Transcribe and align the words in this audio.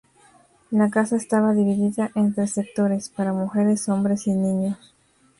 La 0.71 0.89
casa 0.89 1.15
estaba 1.15 1.53
dividida 1.53 2.09
entres 2.15 2.53
sectores: 2.53 3.09
para 3.09 3.33
mujeres, 3.33 3.87
hombres 3.87 4.25
y 4.25 4.31
niños. 4.31 4.79